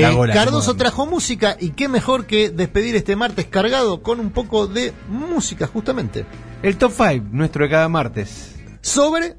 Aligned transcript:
Eh, 0.00 0.14
gola. 0.14 0.34
Cardoso 0.34 0.76
trajo 0.76 1.06
música 1.06 1.56
y 1.58 1.70
qué 1.70 1.88
mejor 1.88 2.26
que 2.26 2.50
despedir 2.50 2.96
este 2.96 3.16
martes 3.16 3.46
cargado 3.46 4.02
con 4.02 4.20
un 4.20 4.30
poco 4.30 4.66
de 4.66 4.92
música 5.08 5.66
justamente. 5.66 6.24
El 6.62 6.76
top 6.76 6.92
5, 6.96 7.26
nuestro 7.32 7.64
de 7.64 7.70
cada 7.70 7.88
martes. 7.88 8.56
Sobre 8.80 9.36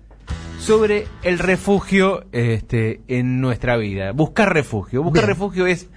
Sobre 0.59 1.07
el 1.23 1.39
refugio 1.39 2.25
este, 2.31 3.01
en 3.07 3.39
nuestra 3.41 3.77
vida. 3.77 4.11
Buscar 4.11 4.53
refugio. 4.53 5.01
Buscar 5.03 5.23
Bien. 5.23 5.29
refugio 5.35 5.67
es. 5.67 5.87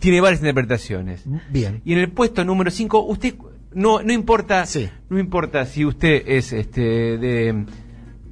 Tiene 0.00 0.20
varias 0.20 0.40
interpretaciones. 0.40 1.22
bien. 1.50 1.80
Y 1.84 1.92
en 1.92 1.98
el 2.00 2.10
puesto 2.10 2.44
número 2.44 2.70
5, 2.70 3.00
usted 3.04 3.34
no, 3.72 4.02
no 4.02 4.12
importa, 4.12 4.66
Sí. 4.66 4.88
no 5.10 5.18
importa 5.18 5.66
si 5.66 5.84
usted 5.84 6.22
es 6.26 6.52
este 6.52 6.80
de, 7.18 7.66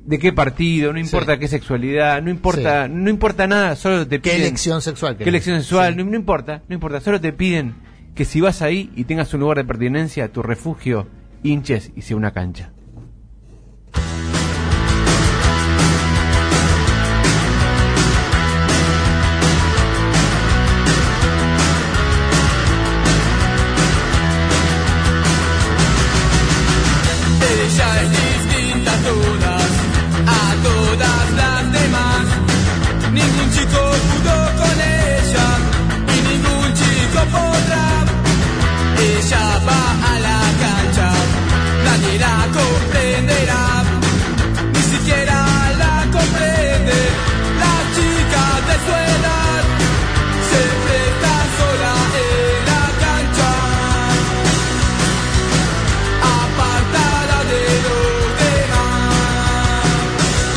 de 0.04 0.18
qué 0.18 0.32
partido, 0.32 0.92
no 0.92 0.98
importa 0.98 1.34
Sí. 1.34 1.40
qué 1.40 1.48
sexualidad, 1.48 2.20
no 2.22 2.30
importa, 2.30 2.88
no 2.88 3.08
importa 3.10 3.46
nada, 3.46 3.76
solo 3.76 4.06
te 4.06 4.16
¿Qué 4.20 4.30
piden 4.30 4.42
elección 4.42 4.82
sexual? 4.82 5.16
qué 5.16 5.28
elección 5.28 5.60
sexual, 5.60 5.96
no 5.96 6.16
importa, 6.16 6.62
no 6.68 6.74
importa, 6.74 7.00
solo 7.00 7.20
te 7.20 7.32
piden 7.32 7.74
que 8.14 8.24
si 8.24 8.40
vas 8.40 8.62
ahí 8.62 8.90
y 8.96 9.04
tengas 9.04 9.32
un 9.34 9.40
lugar 9.40 9.58
de 9.58 9.64
pertinencia, 9.64 10.28
tu 10.32 10.42
refugio, 10.42 11.06
hinches 11.42 11.92
y 11.96 12.02
sea 12.02 12.16
una 12.16 12.32
cancha. 12.32 12.72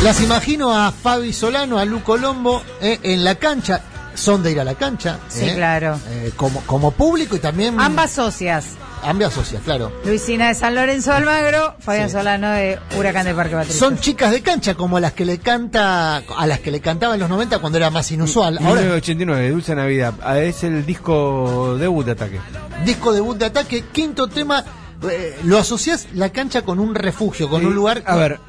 Las 0.05 0.21
imagino 0.21 0.71
a 0.71 0.91
Fabi 0.91 1.33
Solano, 1.33 1.79
a 1.79 1.85
Lu 1.85 2.03
Colombo 2.03 2.61
eh, 2.79 2.99
en 3.01 3.23
la 3.23 3.33
cancha. 3.35 3.81
Son 4.13 4.43
de 4.43 4.51
ir 4.51 4.59
a 4.59 4.63
la 4.63 4.75
cancha. 4.75 5.17
Sí, 5.27 5.45
eh, 5.49 5.55
claro. 5.55 5.99
eh, 6.09 6.31
como, 6.35 6.61
como 6.61 6.91
público 6.91 7.35
y 7.35 7.39
también. 7.39 7.79
Ambas 7.79 8.11
socias. 8.11 8.65
Ambas 9.03 9.33
socias, 9.33 9.63
claro. 9.65 9.91
Luisina 10.05 10.49
de 10.49 10.53
San 10.53 10.75
Lorenzo 10.75 11.09
de 11.09 11.17
Almagro, 11.17 11.73
Fabián 11.79 12.09
Sí. 12.09 12.13
Solano 12.17 12.51
de 12.51 12.77
Huracán 12.97 13.25
de 13.25 13.33
Parque 13.33 13.55
Patricios. 13.55 13.79
Son 13.79 13.97
chicas 13.97 14.29
de 14.29 14.41
cancha 14.43 14.75
como 14.75 14.97
a 14.97 14.99
las 14.99 15.13
que 15.13 15.25
le 15.25 15.39
canta, 15.39 16.17
a 16.17 16.45
las 16.47 16.59
que 16.59 16.69
le 16.69 16.81
cantaba 16.81 17.15
en 17.15 17.19
los 17.21 17.29
90 17.29 17.57
cuando 17.57 17.77
era 17.79 17.89
más 17.89 18.11
inusual. 18.11 18.57
Ahora, 18.59 18.81
1989, 18.81 19.49
Dulce 19.49 19.73
Navidad, 19.75 20.13
Ah, 20.23 20.37
es 20.39 20.63
el 20.63 20.85
disco 20.85 21.77
debut 21.79 22.05
de 22.05 22.11
ataque. 22.11 22.39
disco 22.85 23.11
debut 23.11 23.37
de 23.37 23.45
ataque, 23.45 23.85
quinto 23.91 24.27
tema. 24.27 24.63
Eh, 25.09 25.37
lo 25.43 25.57
asocias 25.57 26.07
la 26.13 26.29
cancha 26.31 26.63
con 26.63 26.79
un 26.79 26.95
refugio, 26.95 27.49
con 27.49 27.61
Sí, 27.61 27.67
un 27.67 27.75
lugar. 27.75 28.03
A 28.07 28.15
ver, 28.15 28.39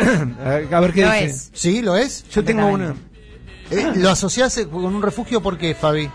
a 0.73 0.81
ver 0.81 0.93
qué 0.93 1.03
Lo 1.05 1.13
dice. 1.13 1.25
es. 1.27 1.51
Sí, 1.53 1.83
lo 1.83 1.97
es. 1.97 2.25
Yo 2.31 2.45
tengo 2.45 2.67
una. 2.67 2.95
Eh, 3.71 3.93
lo 3.97 4.11
asocias 4.11 4.57
eh, 4.59 4.69
con 4.69 4.85
un 4.85 5.03
refugio 5.03 5.43
porque, 5.43 5.75
Fabi. 5.75 6.09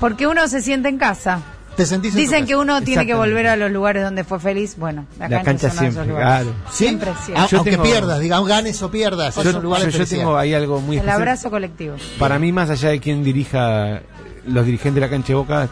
Porque 0.00 0.26
uno 0.26 0.46
se 0.48 0.60
siente 0.62 0.88
en 0.88 0.98
casa. 0.98 1.40
¿Te 1.76 1.86
sentís 1.86 2.10
en 2.10 2.16
tu 2.16 2.20
Dicen 2.20 2.40
casa? 2.40 2.46
que 2.48 2.56
uno 2.56 2.82
tiene 2.82 3.06
que 3.06 3.14
volver 3.14 3.46
a 3.46 3.56
los 3.56 3.70
lugares 3.70 4.02
donde 4.02 4.24
fue 4.24 4.40
feliz. 4.40 4.74
Bueno, 4.76 5.06
la, 5.18 5.28
La 5.28 5.42
cancha 5.42 5.70
siempre, 5.70 6.04
lugares. 6.06 6.26
claro. 6.44 6.54
¿Sí? 6.70 6.84
Siempre, 6.84 7.10
Ah, 7.10 7.22
siempre. 7.24 7.46
Yo 7.50 7.56
aunque 7.58 7.70
tengo- 7.70 7.82
pierdas, 7.84 8.20
digamos, 8.20 8.48
ganes 8.48 8.82
o 8.82 8.90
pierdas. 8.90 9.36
es 9.36 9.44
Yo, 9.44 9.56
un 9.56 9.62
lugar 9.62 9.80
de 9.80 9.86
yo- 9.86 9.90
yo 9.92 9.96
felicidad. 9.98 10.18
tengo 10.20 10.36
ahí 10.36 10.54
algo 10.54 10.80
muy 10.80 10.96
El 10.96 11.00
especial. 11.02 11.16
abrazo 11.22 11.50
colectivo. 11.50 11.94
Para 12.18 12.38
mí, 12.40 12.50
más 12.52 12.68
allá 12.70 12.88
de 12.90 12.98
quien 13.00 13.22
dirija 13.22 14.02
los 14.46 14.64
dirigentes 14.66 14.94
de 14.96 15.00
la 15.00 15.08
cancha 15.10 15.28
de 15.28 15.34
Boca, 15.34 15.68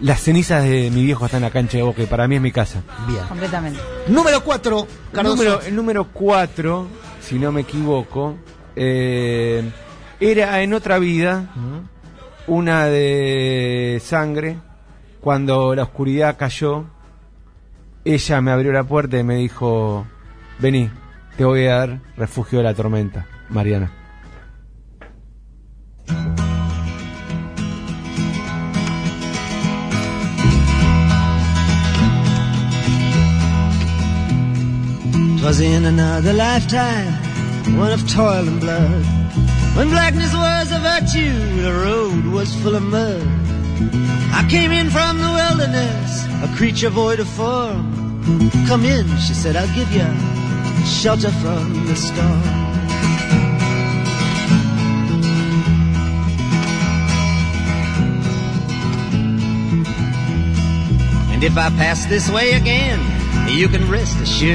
las 0.00 0.20
cenizas 0.20 0.62
de 0.64 0.90
mi 0.90 1.04
viejo 1.04 1.24
están 1.26 1.38
en 1.38 1.44
la 1.44 1.50
cancha 1.50 1.76
de 1.76 1.82
Boca 1.82 2.02
y 2.02 2.06
para 2.06 2.28
mí 2.28 2.36
es 2.36 2.42
mi 2.42 2.52
casa. 2.52 2.82
Bien. 3.06 3.24
Completamente. 3.28 3.80
Número 4.08 4.42
4, 4.42 4.80
El 4.80 4.86
Cardoso. 5.12 5.36
número, 5.36 5.60
el 5.62 5.76
número 5.76 6.08
4, 6.12 6.86
si 7.20 7.38
no 7.38 7.52
me 7.52 7.62
equivoco, 7.62 8.36
eh, 8.76 9.68
era 10.20 10.62
en 10.62 10.74
otra 10.74 10.98
vida 10.98 11.50
una 12.46 12.86
de 12.86 14.00
sangre. 14.04 14.58
Cuando 15.20 15.74
la 15.74 15.84
oscuridad 15.84 16.36
cayó, 16.36 16.84
ella 18.04 18.40
me 18.40 18.50
abrió 18.50 18.72
la 18.72 18.82
puerta 18.84 19.18
y 19.18 19.22
me 19.22 19.36
dijo, 19.36 20.04
vení, 20.58 20.90
te 21.36 21.44
voy 21.44 21.66
a 21.66 21.76
dar 21.76 22.00
refugio 22.16 22.58
de 22.58 22.64
la 22.64 22.74
tormenta, 22.74 23.26
Mariana. 23.48 23.92
Twas 35.52 35.60
in 35.60 35.84
another 35.84 36.32
lifetime, 36.32 37.12
one 37.76 37.92
of 37.92 38.10
toil 38.10 38.48
and 38.48 38.58
blood. 38.58 39.04
When 39.76 39.90
blackness 39.90 40.32
was 40.32 40.72
a 40.72 40.78
virtue, 40.78 41.60
the 41.60 41.74
road 41.74 42.24
was 42.24 42.54
full 42.62 42.74
of 42.74 42.82
mud. 42.82 43.20
I 44.32 44.46
came 44.48 44.72
in 44.72 44.88
from 44.88 45.18
the 45.18 45.28
wilderness, 45.28 46.24
a 46.42 46.48
creature 46.56 46.88
void 46.88 47.20
of 47.20 47.28
form. 47.28 47.84
Come 48.66 48.86
in, 48.86 49.06
she 49.18 49.34
said, 49.34 49.54
I'll 49.54 49.74
give 49.74 49.92
you 49.92 50.08
shelter 50.86 51.30
from 51.42 51.84
the 51.84 51.96
storm. 51.96 52.42
And 61.30 61.44
if 61.44 61.58
I 61.58 61.68
pass 61.76 62.06
this 62.06 62.30
way 62.30 62.52
again, 62.52 63.21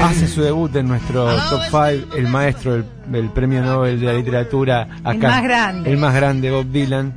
Hace 0.02 0.26
su 0.28 0.42
debut 0.42 0.74
en 0.76 0.88
nuestro 0.88 1.26
top 1.50 1.60
5 1.70 2.16
el 2.16 2.28
maestro 2.28 2.72
del, 2.72 2.84
del 3.08 3.30
premio 3.30 3.62
Nobel 3.62 4.00
de 4.00 4.06
la 4.06 4.12
literatura 4.14 4.88
acá. 5.04 5.12
El 5.12 5.18
más 5.20 5.42
grande. 5.42 5.90
El 5.90 5.96
más 5.98 6.14
grande, 6.14 6.50
Bob 6.50 6.66
Dylan. 6.66 7.14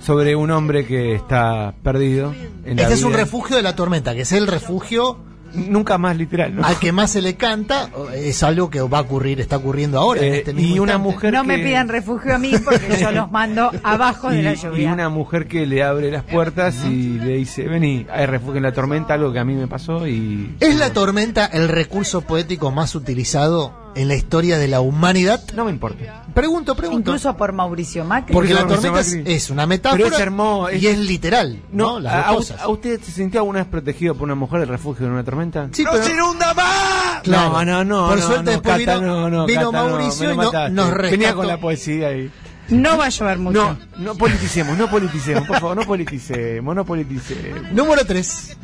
Sobre 0.00 0.34
un 0.34 0.50
hombre 0.50 0.86
que 0.86 1.14
está 1.14 1.74
perdido 1.82 2.34
en 2.64 2.76
la 2.76 2.82
Este 2.82 2.94
es 2.94 3.02
un 3.02 3.10
vida. 3.10 3.20
refugio 3.20 3.56
de 3.56 3.62
la 3.62 3.76
tormenta, 3.76 4.14
que 4.14 4.22
es 4.22 4.32
el 4.32 4.46
refugio 4.46 5.18
Nunca 5.54 5.98
más 5.98 6.16
literal, 6.16 6.54
¿no? 6.56 6.64
al 6.64 6.78
que 6.78 6.92
más 6.92 7.10
se 7.10 7.22
le 7.22 7.34
canta. 7.36 7.90
Es 8.14 8.42
algo 8.42 8.70
que 8.70 8.80
va 8.80 8.98
a 8.98 9.00
ocurrir, 9.02 9.40
está 9.40 9.56
ocurriendo 9.56 9.98
ahora 9.98 10.20
en 10.22 10.34
Eh, 10.34 10.38
este 10.38 10.52
mismo 10.52 10.76
y 10.76 10.78
una 10.78 10.92
instante. 10.94 11.14
mujer 11.14 11.32
No 11.32 11.44
me 11.44 11.58
pidan 11.58 11.88
refugio 11.88 12.34
a 12.34 12.38
mí 12.38 12.52
porque 12.64 12.98
yo 13.00 13.10
los 13.10 13.30
mando 13.30 13.70
abajo 13.82 14.30
de 14.30 14.38
y, 14.40 14.42
la 14.42 14.52
y 14.52 14.56
lluvia. 14.56 14.92
una 14.92 15.08
mujer 15.08 15.46
que 15.48 15.66
le 15.66 15.82
abre 15.82 16.10
las 16.10 16.22
puertas 16.24 16.84
y 16.84 17.18
le 17.18 17.36
dice, 17.36 17.66
vení, 17.68 18.06
hay 18.12 18.26
refugio 18.26 18.56
en 18.58 18.62
la 18.64 18.72
tormenta, 18.72 19.14
algo 19.14 19.32
que 19.32 19.38
a 19.38 19.44
mí 19.44 19.54
me 19.54 19.66
pasó 19.66 20.06
y... 20.06 20.54
¿Es 20.60 20.76
la 20.76 20.92
tormenta 20.92 21.46
el 21.46 21.68
recurso 21.68 22.20
poético 22.22 22.70
más 22.70 22.94
utilizado 22.94 23.74
en 23.94 24.08
la 24.08 24.14
historia 24.14 24.58
de 24.58 24.68
la 24.68 24.80
humanidad? 24.80 25.42
No 25.54 25.64
me 25.64 25.70
importa. 25.70 26.24
Pregunto, 26.34 26.74
pregunto. 26.74 27.10
Incluso 27.10 27.36
por 27.36 27.52
Mauricio 27.52 28.04
Macri. 28.04 28.32
Porque 28.32 28.54
la 28.54 28.60
Mauricio 28.60 28.82
tormenta 28.82 29.00
es, 29.08 29.16
Macri. 29.16 29.34
es 29.34 29.50
una 29.50 29.66
metáfora 29.66 30.02
Pero 30.04 30.14
es 30.16 30.20
hermoso, 30.22 30.68
es- 30.68 30.82
y 30.82 30.86
es 30.86 30.98
literal, 30.98 31.60
¿no? 31.72 31.98
Las 32.00 32.12
a, 32.14 32.16
dos 32.18 32.26
a- 32.28 32.34
cosas. 32.54 32.60
¿a 32.60 32.68
usted 32.68 33.00
se 33.00 33.12
sintió 33.12 33.40
alguna 33.40 33.60
vez 33.60 33.68
protegido 33.68 34.14
por 34.14 34.24
una 34.24 34.34
mujer 34.34 34.60
del 34.60 34.68
refugio 34.68 35.06
en 35.06 35.12
una 35.12 35.24
tormenta? 35.24 35.68
Sí, 35.72 35.84
pero- 35.90 36.08
inunda 36.08 36.54
más! 36.54 37.20
Claro. 37.22 37.50
No, 37.50 37.64
no, 37.64 37.84
no. 37.84 38.08
Por 38.08 38.18
no, 38.18 38.26
suerte 38.26 38.44
no, 38.44 38.50
después 38.52 38.78
Cata, 38.78 38.98
vino- 38.98 39.06
no, 39.06 39.30
no, 39.30 39.46
vino 39.46 39.70
Cata, 39.72 39.82
no, 39.82 39.88
Mauricio 39.96 40.28
me 40.28 40.34
y 40.34 40.36
no- 40.36 40.42
mataste. 40.44 40.70
nos 40.72 40.86
Venía 40.94 41.08
rescató. 41.10 41.36
con 41.36 41.46
la 41.46 41.60
poesía 41.60 42.08
ahí. 42.08 42.30
No 42.68 42.96
va 42.96 43.06
a 43.06 43.08
llover 43.08 43.38
mucho. 43.38 43.76
No, 43.98 43.98
no 43.98 44.14
politicemos, 44.14 44.78
no 44.78 44.88
politicemos, 44.88 45.44
por 45.48 45.58
favor, 45.58 45.76
no 45.76 45.82
politicemos, 45.82 46.76
no 46.76 46.84
politicemos. 46.84 47.72
Número 47.72 48.04
3. 48.06 48.56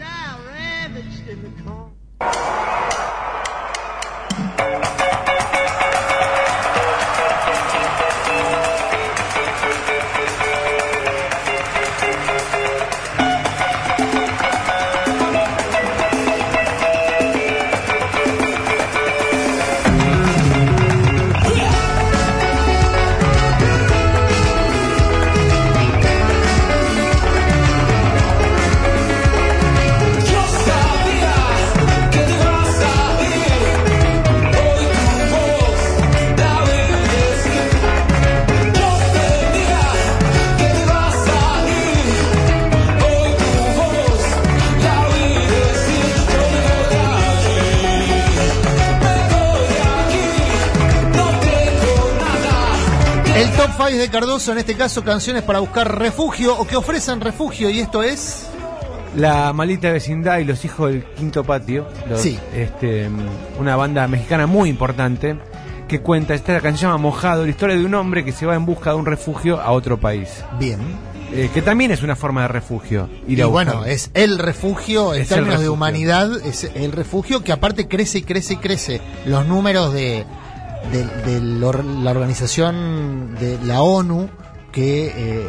Fáez 53.76 53.98
de 53.98 54.08
Cardoso, 54.08 54.52
en 54.52 54.58
este 54.58 54.74
caso 54.74 55.04
canciones 55.04 55.42
para 55.42 55.58
buscar 55.58 55.98
refugio 55.98 56.56
o 56.56 56.66
que 56.66 56.76
ofrecen 56.76 57.20
refugio, 57.20 57.68
y 57.68 57.80
esto 57.80 58.02
es. 58.02 58.46
La 59.16 59.52
maldita 59.52 59.90
vecindad 59.92 60.38
y 60.38 60.44
los 60.44 60.64
hijos 60.64 60.90
del 60.92 61.04
quinto 61.04 61.44
patio. 61.44 61.86
los- 62.08 62.20
Sí. 62.20 62.38
Este, 62.54 63.08
una 63.58 63.76
banda 63.76 64.06
mexicana 64.08 64.46
muy 64.46 64.68
importante 64.70 65.36
que 65.88 66.00
cuenta, 66.00 66.34
esta 66.34 66.54
canción 66.54 66.76
se 66.76 66.82
llama 66.86 66.98
Mojado, 66.98 67.44
la 67.44 67.50
historia 67.50 67.76
de 67.76 67.84
un 67.84 67.94
hombre 67.94 68.24
que 68.24 68.32
se 68.32 68.44
va 68.46 68.54
en 68.54 68.66
busca 68.66 68.90
de 68.90 68.96
un 68.96 69.06
refugio 69.06 69.60
a 69.60 69.70
otro 69.72 69.98
país. 69.98 70.28
Bien. 70.58 70.80
Eh, 71.32 71.50
que 71.52 71.60
también 71.60 71.90
es 71.90 72.02
una 72.02 72.16
forma 72.16 72.42
de 72.42 72.48
refugio. 72.48 73.08
Ir 73.28 73.38
Y 73.38 73.42
a 73.42 73.46
bueno, 73.46 73.84
es 73.84 74.10
el 74.14 74.38
refugio, 74.38 75.12
en 75.14 75.22
Es 75.22 75.28
términos 75.28 75.60
de 75.60 75.68
humanidad, 75.68 76.30
es 76.46 76.64
el 76.74 76.92
refugio 76.92 77.42
que 77.42 77.52
aparte 77.52 77.88
crece 77.88 78.18
y 78.18 78.22
crece 78.22 78.54
y 78.54 78.56
crece. 78.56 79.00
Los 79.26 79.46
números 79.46 79.92
de, 79.92 80.24
de- 80.92 81.32
de 81.32 81.40
la 81.40 82.10
organización 82.10 83.34
de 83.38 83.58
la 83.64 83.82
ONU, 83.82 84.28
que. 84.72 85.12
eh, 85.16 85.48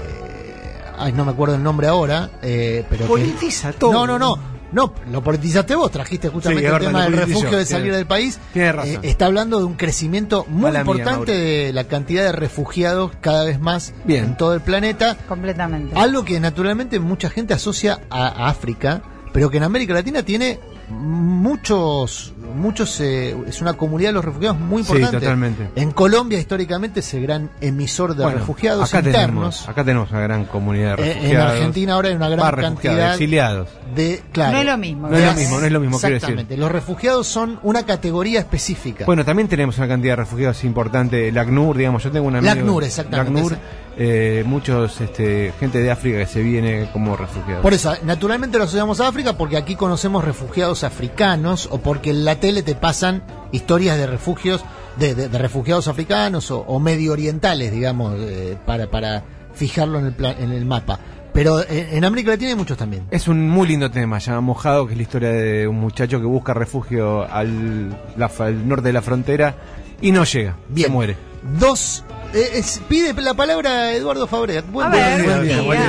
ay, 0.98 1.14
no 1.14 1.26
me 1.26 1.32
acuerdo 1.32 1.56
el 1.56 1.64
nombre 1.64 1.88
ahora, 1.88 2.30
eh, 2.42 2.84
pero. 2.90 3.04
que- 3.06 3.08
Politiza 3.10 3.72
todo. 3.74 3.92
No, 3.92 4.08
no, 4.08 4.18
no. 4.20 4.58
No, 4.70 4.94
lo 5.10 5.24
politizaste 5.24 5.76
vos, 5.76 5.90
trajiste 5.92 6.28
justamente 6.28 6.64
Sí, 6.64 6.66
el 6.66 6.74
verdad, 6.74 6.88
tema 6.90 7.04
del 7.06 7.14
refugio 7.14 7.58
de 7.58 7.66
salir 7.66 7.84
tiene- 7.86 7.98
del 8.00 8.06
país. 8.06 8.38
tiene 8.52 8.72
razón. 8.74 8.92
Eh, 8.96 9.00
está 9.04 9.28
hablando 9.28 9.60
de 9.60 9.64
un 9.64 9.76
crecimiento 9.76 10.46
muy 10.50 10.64
Mala 10.64 10.82
importante 10.82 11.32
de 11.32 11.72
la 11.72 11.86
cantidad 11.86 12.24
de 12.26 12.34
refugiados 12.34 13.12
cada 13.22 13.46
vez 13.46 13.62
más 13.62 13.94
Bien. 14.04 14.26
en 14.26 14.38
todo 14.38 14.54
el 14.54 14.60
planeta. 14.60 15.16
Completamente. 15.30 15.96
Algo 15.98 16.26
que 16.26 16.42
naturalmente 16.42 17.00
mucha 17.00 17.30
gente 17.30 17.54
asocia 17.54 18.02
a, 18.10 18.28
a 18.28 18.50
África, 18.50 19.02
pero 19.32 19.50
que 19.50 19.56
en 19.56 19.64
América 19.64 19.94
Latina 19.94 20.24
tiene 20.24 20.60
muchos, 20.90 22.34
muchos, 22.56 23.00
eh, 23.02 23.36
es 23.48 23.62
una 23.62 23.74
comunidad 23.74 24.10
de 24.10 24.14
los 24.14 24.26
refugiados 24.26 24.60
muy 24.60 24.84
Sí, 24.84 24.92
importante. 24.94 25.20
totalmente. 25.26 25.70
En 25.76 25.92
Colombia 25.92 26.40
históricamente 26.40 27.02
es 27.02 27.14
el 27.14 27.24
gran 27.24 27.50
emisor 27.62 28.16
de 28.16 28.24
Bueno, 28.24 28.40
refugiados 28.40 28.94
acá 28.94 29.00
internos. 29.06 29.26
Tenemos, 29.60 29.70
acá 29.70 29.84
tenemos 29.84 30.12
una 30.12 30.20
gran 30.22 30.46
comunidad 30.46 30.98
de 30.98 31.04
Eh, 31.04 31.14
refugiados. 31.14 31.52
en 31.52 31.58
Argentina 31.58 31.94
ahora 31.94 32.10
hay 32.10 32.16
una 32.16 32.30
gran 32.30 32.56
cantidad 32.56 33.12
exiliados. 33.14 33.70
de, 33.96 34.22
claro, 34.32 34.54
No 34.54 34.60
es 34.60 34.66
lo 34.66 34.78
mismo, 34.78 35.08
No 35.10 35.18
es 35.18 35.26
lo 35.26 35.34
mismo, 35.34 35.60
no 35.60 35.66
es 35.66 35.72
lo 35.72 35.80
mismo, 35.80 36.00
quiero 36.00 36.14
decir. 36.16 36.30
Exactamente. 36.30 36.58
Los 36.58 36.72
refugiados 36.72 37.28
son 37.28 37.60
una 37.64 37.86
categoría 37.86 38.40
específica. 38.40 39.06
Bueno, 39.06 39.24
también 39.26 39.48
tenemos 39.48 39.78
una 39.78 39.88
cantidad 39.88 40.14
de 40.14 40.18
refugiados 40.18 40.64
importante. 40.64 41.28
El 41.30 41.38
ACNUR, 41.38 41.78
digamos, 41.78 42.04
yo 42.04 42.12
tengo 42.12 42.28
un 42.28 42.36
amigo. 42.36 42.52
El 42.52 42.60
ACNUR, 42.60 42.84
exactamente. 42.84 43.58
Eh, 43.98 44.44
muchos, 44.46 45.02
este, 45.02 45.54
gente 45.60 45.80
de 45.80 45.90
África 45.92 46.20
que 46.20 46.26
se 46.28 46.42
viene 46.44 46.90
como 46.94 47.16
refugiados. 47.18 47.62
Por 47.64 47.74
eso, 47.74 47.94
naturalmente 48.04 48.58
lo 48.58 48.66
asociamos 48.66 49.00
a 49.02 49.08
África 49.08 49.34
porque 49.38 49.58
aquí 49.58 49.76
conocemos 49.76 50.24
refugiados 50.24 50.84
africanos 50.84 51.68
o 51.72 51.80
porque 51.80 52.12
en 52.12 52.24
la 52.26 52.36
tele 52.40 52.62
te 52.64 52.76
pasan 52.76 53.24
historias 53.52 53.98
de 53.98 54.06
refugios, 54.08 54.64
de, 54.98 55.16
de- 55.16 55.30
de 55.30 55.38
refugiados 55.38 55.88
africanos 55.88 56.52
o, 56.52 56.60
o 56.62 56.80
medio 56.80 57.12
orientales, 57.14 57.72
digamos, 57.72 58.16
eh, 58.20 58.58
para, 58.66 58.88
para 58.92 59.24
fijarlo 59.54 59.98
en 60.00 60.06
el, 60.08 60.14
pla- 60.14 60.36
en 60.38 60.52
el 60.52 60.66
mapa. 60.66 61.00
Pero 61.34 61.62
eh, 61.62 61.90
en 61.94 62.04
América 62.06 62.32
Latina 62.32 62.50
hay 62.52 62.56
muchos 62.56 62.78
también. 62.78 63.04
Es 63.12 63.28
un 63.28 63.48
muy 63.50 63.68
lindo 63.68 63.90
tema, 63.92 64.18
llama 64.20 64.42
Mojado, 64.42 64.86
que 64.88 64.94
es 64.94 64.98
la 64.98 65.04
historia 65.04 65.30
de 65.30 65.68
un 65.68 65.80
muchacho 65.80 66.20
que 66.20 66.26
busca 66.26 66.54
refugio 66.54 67.24
al, 67.32 67.90
la- 68.16 68.32
al 68.40 68.68
norte 68.68 68.88
de 68.88 68.94
la 68.94 69.02
frontera 69.02 69.56
y 70.02 70.12
no 70.12 70.24
llega, 70.24 70.56
Bien. 70.70 70.88
se 70.88 70.94
muere. 70.94 71.18
Dos. 71.60 72.04
Eh, 72.34 72.50
es- 72.56 72.82
pide 72.88 73.14
la 73.22 73.34
palabra 73.34 73.94
Eduardo 73.94 74.28
Fabregat. 74.28 74.70
Buen 74.72 74.88
A 74.88 74.92
día, 74.92 75.62
buen 75.64 75.80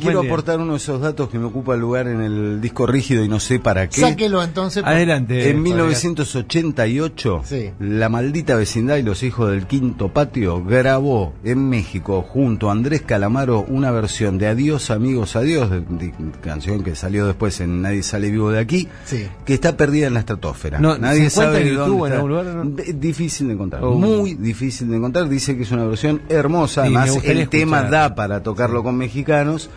quiero 0.00 0.20
día. 0.22 0.30
aportar 0.30 0.60
uno 0.60 0.72
de 0.72 0.78
esos 0.78 1.00
datos 1.00 1.28
que 1.28 1.38
me 1.38 1.46
ocupa 1.46 1.74
el 1.74 1.80
lugar 1.80 2.06
en 2.08 2.20
el 2.20 2.60
disco 2.60 2.86
rígido 2.86 3.24
y 3.24 3.28
no 3.28 3.40
sé 3.40 3.58
para 3.58 3.88
qué. 3.88 4.00
Sáquelo 4.00 4.42
entonces. 4.42 4.82
por- 4.82 4.92
Adelante. 4.92 5.34
En 5.50 5.56
Fabregat. 5.56 5.62
1988, 5.62 7.42
Sí. 7.44 7.70
la 7.80 8.08
maldita 8.08 8.54
vecindad 8.56 8.96
y 8.96 9.02
los 9.02 9.22
hijos 9.22 9.50
del 9.50 9.66
quinto 9.66 10.08
patio 10.08 10.62
grabó 10.64 11.32
en 11.44 11.68
México 11.68 12.22
junto 12.22 12.68
a 12.68 12.72
Andrés 12.72 13.02
Calamaro 13.02 13.64
una 13.68 13.90
versión 13.90 14.38
de 14.38 14.46
Adiós 14.48 14.90
amigos 14.90 15.36
adiós, 15.36 15.70
de- 15.70 15.80
de- 15.80 16.12
canción 16.42 16.82
que 16.82 16.94
salió 16.94 17.26
después 17.26 17.60
en 17.60 17.82
Nadie 17.82 18.02
sale 18.02 18.30
vivo 18.30 18.50
de 18.50 18.58
aquí, 18.60 18.88
Sí. 19.04 19.26
que 19.44 19.54
está 19.54 19.76
perdida 19.76 20.06
en 20.06 20.14
la 20.14 20.20
estratosfera. 20.20 20.78
No, 20.78 20.96
Nadie 20.98 21.28
¿se 21.30 21.40
encuentra 21.40 21.44
sabe 21.44 21.68
en 21.68 21.76
dónde 21.76 21.90
YouTube, 21.90 21.98
en 21.98 22.12
está. 22.12 22.16
algún 22.16 22.30
lugar, 22.30 22.46
no? 22.46 22.98
Difícil 22.98 23.46
de 23.48 23.54
encontrar, 23.54 23.84
Oh. 23.84 23.92
muy 23.94 24.34
difícil 24.34 24.88
de 24.88 24.96
encontrar. 24.96 25.28
Dice 25.28 25.56
que 25.56 25.62
es 25.62 25.70
una 25.70 25.77
versión 25.84 26.22
hermosa, 26.28 26.82
Sí, 26.86 26.94
además 26.96 27.24
el 27.24 27.48
tema 27.48 27.82
da 27.84 28.14
para 28.14 28.42
tocarlo 28.42 28.82
con 28.82 28.96
mexicanos. 28.96 29.70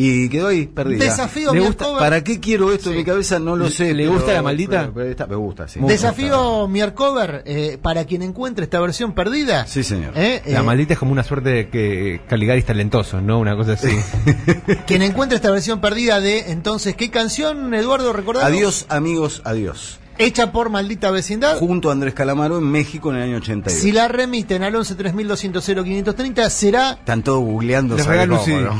Y 0.00 0.28
quedó 0.28 0.46
ahí, 0.46 0.66
perdida. 0.68 1.02
Desafío. 1.06 1.50
¿Para 1.98 2.22
qué 2.22 2.38
quiero 2.38 2.70
esto 2.72 2.84
Sí. 2.84 2.90
en 2.90 2.96
mi 2.98 3.04
cabeza? 3.04 3.40
No 3.40 3.56
lo 3.56 3.64
¿Le- 3.64 3.70
sé. 3.72 3.94
le 3.94 4.04
pero- 4.04 4.12
gusta 4.14 4.32
la 4.32 4.42
maldita? 4.42 4.80
pero- 4.82 4.94
pero 4.94 5.10
está- 5.10 5.26
me 5.26 5.34
gusta, 5.34 5.66
sí. 5.66 5.80
Muy 5.80 5.90
Desafío 5.90 6.68
Miercover 6.68 7.42
eh, 7.44 7.78
para 7.82 8.04
quien 8.04 8.22
encuentre 8.22 8.62
esta 8.62 8.78
versión 8.78 9.12
perdida. 9.12 9.66
Sí, 9.66 9.82
señor. 9.82 10.12
Eh, 10.14 10.40
La 10.46 10.60
eh, 10.60 10.62
maldita 10.62 10.92
es 10.92 11.00
como 11.00 11.10
una 11.10 11.24
suerte 11.24 11.48
de 11.50 11.68
que 11.68 12.20
Caligaris 12.28 12.64
talentoso, 12.64 13.20
¿no? 13.20 13.40
Una 13.40 13.56
cosa 13.56 13.72
así. 13.72 13.88
Quien 14.86 15.02
encuentre 15.02 15.34
esta 15.34 15.50
versión 15.50 15.80
perdida 15.80 16.20
de 16.20 16.52
entonces, 16.52 16.94
¿qué 16.94 17.10
canción, 17.10 17.74
Eduardo, 17.74 18.12
recordado? 18.12 18.46
Adiós, 18.46 18.86
amigos, 18.90 19.42
adiós. 19.44 19.98
Hecha 20.18 20.50
por 20.52 20.68
Maldita 20.70 21.10
Vecindad. 21.10 21.58
Junto 21.58 21.90
a 21.90 21.92
Andrés 21.92 22.12
Calamaro 22.14 22.58
en 22.58 22.64
México 22.64 23.10
en 23.10 23.16
el 23.18 23.22
año 23.22 23.36
82. 23.36 23.80
Si 23.80 23.92
la 23.92 24.08
remiten 24.08 24.62
al 24.64 24.74
11 24.74 24.94
3200 24.96 25.64
530 25.84 26.50
será 26.50 26.90
Están 26.92 27.22
todos 27.22 27.40
googleando. 27.40 27.96
Les. 27.96 28.04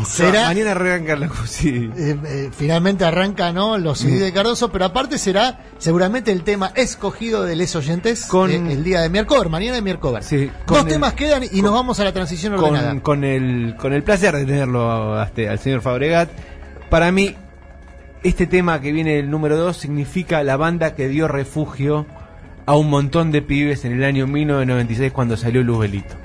¿Será? 0.08 0.46
Mañana 0.48 0.72
arrancan 0.72 1.20
la 1.20 1.30
sí. 1.46 1.90
eh, 1.96 2.16
eh, 2.26 2.50
finalmente 2.56 3.04
arranca 3.04 3.52
no 3.52 3.78
los 3.78 3.98
CD 4.00 4.18
de 4.18 4.32
Cardoso, 4.32 4.70
pero 4.72 4.84
aparte 4.86 5.18
será 5.18 5.60
seguramente 5.78 6.32
el 6.32 6.42
tema 6.42 6.72
escogido 6.74 7.44
de 7.44 7.56
les 7.56 7.74
oyentes 7.76 8.26
Con- 8.26 8.50
eh, 8.50 8.72
el 8.72 8.82
día 8.84 9.00
de 9.00 9.08
Miercover, 9.08 9.48
mañana 9.48 9.76
de 9.76 9.82
Miercover. 9.82 10.22
Sí, 10.24 10.46
Dos 10.46 10.52
con 10.66 10.78
el- 10.80 10.86
temas 10.94 11.14
quedan 11.14 11.44
y 11.50 11.62
nos 11.62 11.72
vamos 11.72 12.00
a 12.00 12.04
la 12.04 12.12
transición 12.12 12.54
ordenada. 12.54 12.90
con, 12.90 13.00
con 13.00 13.24
el, 13.24 13.76
con 13.76 13.92
el 13.92 14.02
placer 14.02 14.34
de 14.34 14.44
tenerlo 14.44 15.22
este, 15.22 15.48
al 15.48 15.58
señor 15.58 15.82
Fabregat. 15.82 16.30
Para 16.90 17.12
mí, 17.12 17.34
este 18.22 18.46
tema 18.46 18.80
que 18.80 18.92
viene 18.92 19.18
el 19.18 19.30
número 19.30 19.56
2 19.56 19.76
significa 19.76 20.42
la 20.42 20.56
banda 20.56 20.94
que 20.94 21.08
dio 21.08 21.28
refugio 21.28 22.06
a 22.66 22.76
un 22.76 22.90
montón 22.90 23.30
de 23.30 23.42
pibes 23.42 23.84
en 23.84 23.92
el 23.92 24.04
año 24.04 24.26
1996 24.26 25.12
cuando 25.12 25.36
salió 25.36 25.62
Luz 25.62 25.78
Belito. 25.78 26.16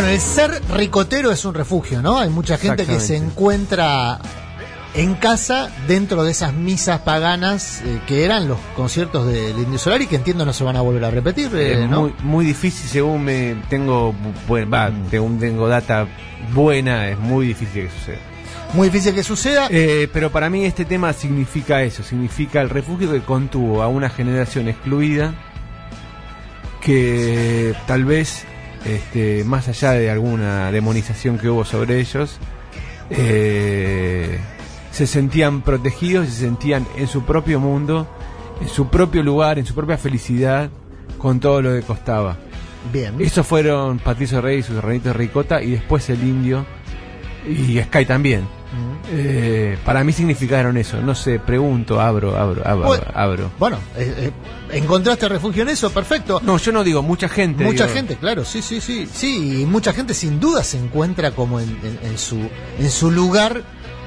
Bueno, 0.00 0.14
el 0.14 0.20
ser 0.22 0.62
ricotero 0.70 1.30
es 1.30 1.44
un 1.44 1.52
refugio, 1.52 2.00
¿no? 2.00 2.18
Hay 2.18 2.30
mucha 2.30 2.56
gente 2.56 2.86
que 2.86 2.98
se 3.00 3.16
encuentra 3.16 4.18
en 4.94 5.12
casa 5.12 5.70
dentro 5.86 6.24
de 6.24 6.30
esas 6.30 6.54
misas 6.54 7.00
paganas 7.00 7.82
eh, 7.84 8.00
que 8.06 8.24
eran 8.24 8.48
los 8.48 8.56
conciertos 8.74 9.26
del 9.26 9.58
Indio 9.58 9.78
Solar 9.78 10.00
y 10.00 10.06
que 10.06 10.16
entiendo 10.16 10.46
no 10.46 10.54
se 10.54 10.64
van 10.64 10.76
a 10.76 10.80
volver 10.80 11.04
a 11.04 11.10
repetir, 11.10 11.50
eh, 11.54 11.86
muy, 11.86 12.14
muy 12.22 12.46
difícil, 12.46 12.88
según 12.88 13.24
me 13.24 13.56
tengo, 13.68 14.14
bueno, 14.48 14.70
va, 14.70 14.88
Mm. 14.88 15.10
según 15.10 15.38
tengo 15.38 15.68
data 15.68 16.06
buena, 16.54 17.10
es 17.10 17.18
muy 17.18 17.48
difícil 17.48 17.82
que 17.82 17.90
suceda. 17.90 18.18
Muy 18.72 18.88
difícil 18.88 19.14
que 19.14 19.22
suceda. 19.22 19.68
Eh, 19.68 20.08
pero 20.14 20.32
para 20.32 20.48
mí 20.48 20.64
este 20.64 20.86
tema 20.86 21.12
significa 21.12 21.82
eso, 21.82 22.02
significa 22.02 22.62
el 22.62 22.70
refugio 22.70 23.12
que 23.12 23.20
contuvo 23.20 23.82
a 23.82 23.88
una 23.88 24.08
generación 24.08 24.66
excluida 24.66 25.34
que 26.80 27.74
tal 27.86 28.06
vez, 28.06 28.46
este, 28.84 29.44
más 29.44 29.68
allá 29.68 29.92
de 29.92 30.10
alguna 30.10 30.72
demonización 30.72 31.38
que 31.38 31.48
hubo 31.48 31.64
sobre 31.64 32.00
ellos, 32.00 32.38
eh, 33.10 34.38
se 34.92 35.06
sentían 35.06 35.62
protegidos, 35.62 36.28
se 36.28 36.40
sentían 36.40 36.86
en 36.96 37.06
su 37.06 37.24
propio 37.24 37.60
mundo 37.60 38.08
en 38.60 38.68
su 38.68 38.88
propio 38.88 39.22
lugar, 39.22 39.58
en 39.58 39.66
su 39.66 39.74
propia 39.74 39.96
felicidad, 39.96 40.70
con 41.18 41.40
todo 41.40 41.62
lo 41.62 41.74
que 41.74 41.82
costaba. 41.82 42.36
Bien. 42.92 43.14
Esos 43.18 43.46
fueron 43.46 43.98
Patricio 43.98 44.40
Rey 44.40 44.58
y 44.58 44.62
sus 44.62 44.76
granitos 44.76 45.06
de 45.06 45.12
ricota 45.12 45.62
y 45.62 45.72
después 45.72 46.08
el 46.10 46.22
indio 46.22 46.64
y 47.46 47.78
Sky 47.80 48.04
también. 48.04 48.46
Eh, 49.12 49.76
para 49.84 50.04
mí 50.04 50.12
significaron 50.12 50.76
eso, 50.76 51.00
no 51.00 51.14
sé, 51.14 51.38
pregunto, 51.40 52.00
abro, 52.00 52.36
abro, 52.36 52.62
abro, 52.66 52.86
Bueno, 52.86 53.04
abro. 53.14 53.50
Bueno, 53.58 53.78
eh, 53.96 54.30
eh, 54.70 54.76
encontraste 54.76 55.28
refugio 55.28 55.62
en 55.62 55.70
eso, 55.70 55.90
perfecto. 55.90 56.40
No, 56.44 56.56
yo 56.58 56.70
no 56.72 56.84
digo 56.84 57.02
mucha 57.02 57.28
gente. 57.28 57.64
Mucha 57.64 57.84
digo. 57.84 57.96
gente, 57.96 58.16
claro, 58.16 58.44
sí, 58.44 58.62
sí, 58.62 58.80
sí, 58.80 59.08
sí, 59.12 59.62
y 59.62 59.66
mucha 59.66 59.92
gente 59.92 60.14
sin 60.14 60.38
duda 60.40 60.62
se 60.62 60.78
encuentra 60.78 61.32
como 61.32 61.58
en, 61.60 61.68
en- 61.82 61.98
en 62.10 62.18
su 62.18 62.36
en 62.78 62.90
su 62.90 63.10
lugar 63.10 63.62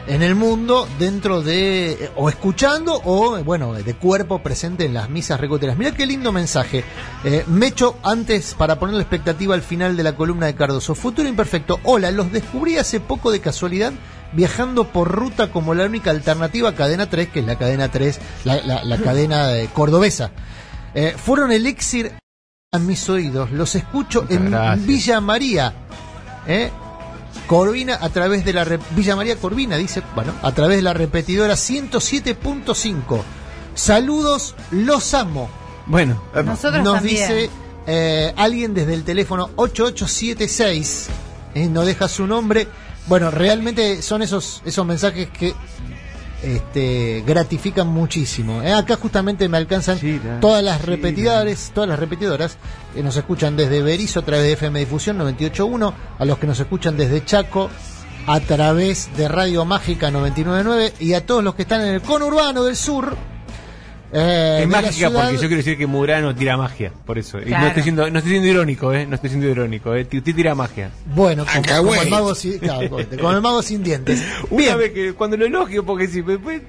en 0.05 0.21
el 0.21 0.35
mundo 0.35 0.85
dentro 0.99 1.41
de 1.41 1.91
eh, 1.93 2.11
o 2.17 2.27
escuchando 2.29 2.99
o 3.05 3.41
bueno 3.43 3.73
de 3.73 3.93
cuerpo 3.95 4.39
presente 4.39 4.85
en 4.85 4.93
las 4.93 5.09
misas 5.09 5.39
recoteras. 5.39 5.77
Mira 5.77 5.91
qué 5.93 6.05
lindo 6.05 6.31
mensaje. 6.31 6.83
Eh, 7.23 7.43
Mecho 7.47 7.97
antes 8.03 8.53
para 8.53 8.79
poner 8.79 8.95
la 8.95 9.01
expectativa 9.01 9.55
al 9.55 9.61
final 9.61 9.95
de 9.97 10.03
la 10.03 10.15
columna 10.15 10.45
de 10.47 10.55
Cardoso. 10.55 10.93
Futuro 10.95 11.27
imperfecto. 11.27 11.79
Hola, 11.83 12.11
los 12.11 12.31
descubrí 12.31 12.77
hace 12.77 12.99
poco 12.99 13.31
de 13.31 13.39
casualidad 13.39 13.93
viajando 14.33 14.85
por 14.89 15.09
ruta 15.11 15.51
como 15.51 15.73
la 15.73 15.85
única 15.85 16.09
alternativa 16.11 16.69
a 16.69 16.75
cadena 16.75 17.09
3, 17.09 17.29
que 17.29 17.39
es 17.41 17.45
la 17.45 17.57
cadena 17.57 17.89
3, 17.89 18.19
la, 18.45 18.55
la- 18.63 18.83
la 18.83 18.97
cadena 19.03 19.55
eh, 19.55 19.69
cordobesa. 19.73 20.31
Eh, 20.95 21.15
fueron 21.17 21.51
elixir 21.51 22.13
a 22.71 22.79
mis 22.79 23.07
oídos. 23.09 23.51
Los 23.51 23.75
escucho 23.75 24.23
Muchas 24.23 24.37
en 24.37 24.51
gracias. 24.51 24.85
Villa 24.87 25.21
María. 25.21 25.73
¿eh? 26.47 26.69
Corvina 27.47 27.97
a 27.99 28.09
través 28.09 28.45
de 28.45 28.53
la 28.53 28.63
Villa 28.91 29.15
María 29.15 29.35
Corvina 29.37 29.75
dice, 29.77 30.01
bueno, 30.15 30.33
a 30.43 30.51
través 30.51 30.77
de 30.77 30.83
la 30.83 30.93
repetidora 30.93 31.55
107.5. 31.55 33.21
Saludos, 33.75 34.55
los 34.71 35.13
amo. 35.13 35.49
Bueno, 35.87 36.21
Nosotros 36.45 36.83
Nos 36.83 36.95
también. 36.95 37.15
dice 37.15 37.49
eh, 37.87 38.33
alguien 38.37 38.73
desde 38.73 38.93
el 38.93 39.03
teléfono 39.03 39.49
8876. 39.55 41.07
eh, 41.55 41.67
no 41.67 41.81
deja 41.85 42.07
su 42.07 42.25
nombre. 42.27 42.67
Bueno, 43.07 43.31
realmente 43.31 44.01
son 44.01 44.21
esos 44.21 44.61
esos 44.65 44.85
mensajes 44.85 45.29
que 45.29 45.53
este, 46.43 47.23
gratifican 47.25 47.87
muchísimo. 47.87 48.61
Eh, 48.61 48.73
acá 48.73 48.97
justamente 48.97 49.47
me 49.47 49.57
alcanzan 49.57 49.99
todas 50.41 50.63
las 50.63 50.81
sí, 50.81 50.87
repetidoras, 50.87 51.71
todas 51.73 51.89
las 51.89 51.99
repetidoras 51.99 52.57
que 52.93 53.01
nos 53.01 53.15
escuchan 53.15 53.55
desde 53.55 53.81
Berizo 53.81 54.19
a 54.19 54.25
través 54.25 54.45
de 54.45 54.51
FM 54.53 54.79
Difusión 54.79 55.17
98.1, 55.19 55.93
a 56.19 56.25
los 56.25 56.37
que 56.37 56.47
nos 56.47 56.59
escuchan 56.59 56.97
desde 56.97 57.23
Chaco 57.23 57.69
a 58.27 58.39
través 58.39 59.09
de 59.17 59.27
Radio 59.27 59.65
Mágica 59.65 60.09
99.9 60.09 60.93
y 60.99 61.13
a 61.13 61.25
todos 61.25 61.43
los 61.43 61.55
que 61.55 61.63
están 61.63 61.81
en 61.81 61.95
el 61.95 62.01
conurbano 62.01 62.63
del 62.63 62.75
sur. 62.75 63.15
Eh, 64.13 64.59
es 64.61 64.67
mágica 64.67 64.91
ciudad. 64.91 65.11
porque 65.11 65.33
yo 65.33 65.39
quiero 65.41 65.55
decir 65.57 65.77
que 65.77 65.87
Murano 65.87 66.35
tira 66.35 66.57
magia, 66.57 66.91
por 67.05 67.17
eso. 67.17 67.39
Y 67.39 67.49
no 67.49 67.67
estoy 67.67 67.83
siendo, 67.83 68.09
no 68.09 68.17
estoy 68.19 68.31
siendo 68.31 68.49
irónico, 68.49 68.93
eh, 68.93 69.05
no 69.05 69.15
estoy 69.15 69.29
siendo 69.29 69.49
irónico, 69.49 69.95
eh. 69.95 70.01
Usted 70.03 70.35
tira 70.35 70.55
magia. 70.55 70.91
Bueno, 71.05 71.45
como, 71.45 71.59
Acá, 71.59 71.77
como 71.77 71.95
el 71.95 72.09
mago 72.09 72.35
sin, 72.35 72.59
claro, 72.59 72.89
como 72.89 73.31
el 73.31 73.41
mago 73.41 73.61
sin 73.61 73.83
dientes. 73.83 74.23
Una 74.49 74.63
Bien, 74.63 74.77
vez 74.77 74.91
que 74.91 75.13
cuando 75.13 75.37
lo 75.37 75.45
elogio, 75.45 75.85
porque 75.85 76.07
si 76.07 76.21
después 76.21 76.61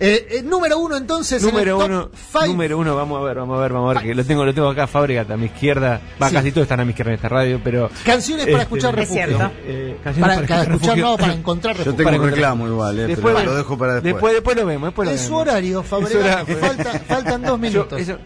eh, 0.00 0.28
eh, 0.30 0.42
número 0.42 0.78
uno 0.78 0.96
entonces. 0.96 1.42
en 1.42 1.48
número 1.50 1.78
uno, 1.84 2.10
five. 2.32 2.48
número 2.48 2.78
uno, 2.78 2.94
vamos 2.94 3.20
a 3.20 3.24
ver, 3.24 3.36
vamos 3.38 3.58
a 3.58 3.62
ver, 3.62 3.72
vamos 3.72 3.90
a 3.90 4.00
ver, 4.00 4.08
que 4.08 4.14
lo 4.14 4.24
tengo, 4.24 4.44
lo 4.44 4.54
tengo 4.54 4.68
acá, 4.68 4.86
Fábricas 4.86 5.28
a 5.30 5.36
mi 5.36 5.46
izquierda, 5.46 6.00
va, 6.22 6.28
Sí. 6.28 6.34
casi 6.36 6.52
todos 6.52 6.62
están 6.66 6.80
a 6.80 6.84
mi 6.84 6.90
izquierda 6.90 7.10
en 7.12 7.16
esta 7.16 7.28
radio, 7.28 7.60
pero 7.64 7.90
Canciones 8.04 8.46
para 8.46 8.62
Este, 8.62 8.62
escuchar 8.62 8.90
es 8.98 9.00
refugio. 9.08 9.26
cierto. 9.26 9.50
eh, 9.64 9.96
canciones 10.04 10.36
Para, 10.36 10.46
para 10.46 10.62
escuchar, 10.62 10.68
refugio. 10.80 11.04
no, 11.04 11.16
para 11.16 11.32
encontrar 11.34 11.74
Yo 11.74 11.78
refugio. 11.78 11.96
tengo 11.96 12.06
Para 12.10 12.16
un 12.16 12.22
encontrar- 12.28 12.36
reclamo 12.52 12.66
igual, 12.68 12.98
eh, 13.00 13.06
Después, 13.08 13.34
pero 13.36 13.50
lo 13.50 13.56
dejo 13.56 13.78
para 13.78 13.92
después. 13.94 14.12
después, 14.14 14.32
después 14.34 14.56
lo 14.56 14.66
vemos, 14.66 14.86
después 14.88 15.08
lo 15.08 15.14
Es 15.14 15.20
su 15.22 15.34
horario, 15.34 15.80
Es. 15.80 15.86
Falta- 16.58 16.92
faltan 17.08 17.42
dos 17.42 17.50
Yo- 17.52 17.58
minutos. 17.58 18.00
eso- 18.00 18.18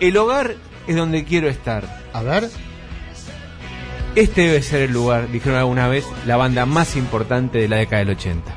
el 0.00 0.16
hogar 0.16 0.54
es 0.86 0.96
donde 0.96 1.24
quiero 1.24 1.48
estar. 1.48 1.84
A 2.12 2.22
ver. 2.22 2.48
Este 4.16 4.40
debe 4.42 4.60
ser 4.62 4.82
el 4.82 4.92
lugar, 4.92 5.30
dijeron 5.30 5.56
alguna 5.58 5.86
vez, 5.86 6.04
la 6.26 6.36
banda 6.36 6.66
más 6.66 6.96
importante 6.96 7.58
de 7.58 7.68
la 7.68 7.76
década 7.76 8.00
del 8.00 8.10
80. 8.16 8.56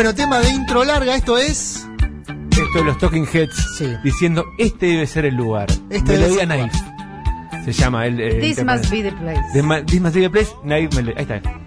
Bueno, 0.00 0.14
tema 0.14 0.38
de 0.38 0.48
intro 0.48 0.82
larga, 0.82 1.14
esto 1.14 1.36
es. 1.36 1.86
Esto 2.52 2.78
de 2.78 2.84
los 2.86 2.96
Talking 2.96 3.26
Heads 3.30 3.76
Sí. 3.76 3.84
diciendo 4.02 4.46
este 4.56 4.86
debe 4.86 5.06
ser 5.06 5.26
el 5.26 5.34
lugar. 5.34 5.70
Este 5.90 6.12
debe 6.12 6.22
Melodía 6.22 6.46
Naive. 6.46 6.70
Se 7.66 7.72
llama 7.72 8.06
el. 8.06 8.16
This 8.40 8.64
must 8.64 8.90
be 8.90 9.02
the 9.02 9.12
place. 9.12 9.42
The 9.52 9.84
This 9.84 10.00
must 10.00 10.14
be 10.14 10.22
the 10.22 10.30
place. 10.30 10.50
Naive 10.64 10.88
Melody. 10.96 11.12
Ahí 11.18 11.22
está. 11.24 11.59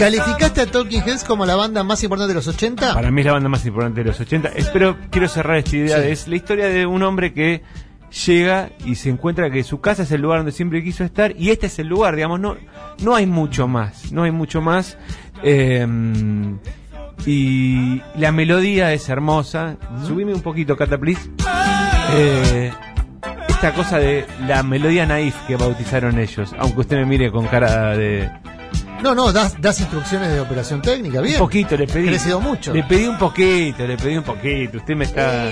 ¿Calificaste 0.00 0.62
a 0.62 0.66
Talking 0.66 1.02
Heads 1.02 1.24
como 1.24 1.44
la 1.44 1.56
banda 1.56 1.84
más 1.84 2.02
importante 2.02 2.28
de 2.28 2.34
los 2.34 2.48
80? 2.48 2.94
Para 2.94 3.10
mí 3.10 3.20
es 3.20 3.26
la 3.26 3.34
banda 3.34 3.50
más 3.50 3.66
importante 3.66 4.00
de 4.00 4.06
los 4.06 4.18
80. 4.18 4.48
Espero, 4.56 4.96
quiero 5.10 5.28
cerrar 5.28 5.58
esta 5.58 5.76
idea. 5.76 6.02
Sí. 6.02 6.08
Es 6.08 6.26
la 6.26 6.36
historia 6.36 6.68
de 6.68 6.86
un 6.86 7.02
hombre 7.02 7.34
que 7.34 7.62
llega 8.26 8.70
y 8.86 8.94
se 8.94 9.10
encuentra 9.10 9.50
que 9.50 9.62
su 9.62 9.82
casa 9.82 10.04
es 10.04 10.12
el 10.12 10.22
lugar 10.22 10.38
donde 10.38 10.52
siempre 10.52 10.82
quiso 10.82 11.04
estar 11.04 11.34
y 11.36 11.50
este 11.50 11.66
es 11.66 11.78
el 11.78 11.88
lugar, 11.88 12.16
digamos, 12.16 12.40
no, 12.40 12.56
no 13.02 13.14
hay 13.14 13.26
mucho 13.26 13.68
más, 13.68 14.10
no 14.10 14.22
hay 14.22 14.30
mucho 14.30 14.62
más. 14.62 14.96
Eh, 15.42 15.86
y 17.26 18.00
la 18.16 18.32
melodía 18.32 18.94
es 18.94 19.06
hermosa. 19.10 19.76
Subime 20.06 20.32
un 20.32 20.40
poquito, 20.40 20.78
Cata, 20.78 20.96
please. 20.96 21.30
Eh, 22.14 22.72
esta 23.48 23.74
cosa 23.74 23.98
de 23.98 24.24
la 24.46 24.62
melodía 24.62 25.04
naif 25.04 25.36
que 25.46 25.56
bautizaron 25.56 26.18
ellos, 26.18 26.54
aunque 26.58 26.80
usted 26.80 26.96
me 26.96 27.04
mire 27.04 27.30
con 27.30 27.46
cara 27.46 27.94
de... 27.94 28.30
No, 29.02 29.14
no, 29.14 29.32
das, 29.32 29.60
das 29.60 29.80
instrucciones 29.80 30.32
de 30.32 30.40
operación 30.40 30.82
técnica, 30.82 31.20
bien. 31.20 31.34
Un 31.34 31.40
poquito 31.40 31.76
le 31.76 31.86
pedí. 31.86 32.08
Crecido 32.08 32.40
mucho. 32.40 32.72
Le 32.72 32.82
pedí 32.84 33.06
un 33.06 33.18
poquito, 33.18 33.86
le 33.86 33.96
pedí 33.96 34.16
un 34.16 34.24
poquito. 34.24 34.78
Usted 34.78 34.94
me 34.94 35.04
está... 35.04 35.50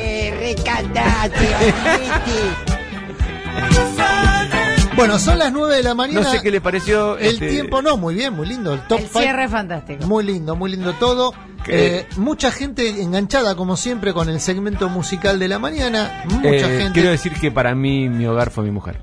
Bueno, 4.98 5.18
son 5.20 5.38
las 5.38 5.52
9 5.52 5.76
de 5.76 5.82
la 5.84 5.94
mañana. 5.94 6.22
No 6.22 6.32
sé 6.32 6.42
qué 6.42 6.50
le 6.50 6.60
pareció. 6.60 7.16
El 7.18 7.34
este, 7.34 7.50
tiempo 7.50 7.80
no, 7.80 7.96
muy 7.96 8.14
bien, 8.14 8.34
muy 8.34 8.48
lindo. 8.48 8.74
El 8.74 8.80
top 8.80 8.98
El 8.98 9.06
5. 9.06 9.20
cierre 9.20 9.48
fantástico. 9.48 10.06
Muy 10.06 10.24
lindo, 10.24 10.56
muy 10.56 10.72
lindo 10.72 10.92
todo. 10.94 11.32
Eh, 11.68 12.06
mucha 12.16 12.50
gente 12.50 12.88
enganchada, 13.02 13.54
como 13.54 13.76
siempre, 13.76 14.12
con 14.12 14.28
el 14.28 14.40
segmento 14.40 14.88
musical 14.88 15.38
de 15.38 15.48
la 15.48 15.58
mañana. 15.60 16.24
Mucha 16.24 16.48
eh, 16.48 16.78
gente. 16.78 16.92
Quiero 16.94 17.10
decir 17.10 17.32
que 17.34 17.52
para 17.52 17.76
mí 17.76 18.08
mi 18.08 18.26
hogar 18.26 18.50
fue 18.50 18.64
mi 18.64 18.72
mujer. 18.72 18.98